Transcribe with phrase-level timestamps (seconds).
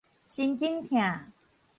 [0.27, 1.31] 神經疼